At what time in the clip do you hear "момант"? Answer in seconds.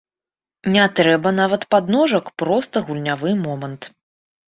3.47-3.83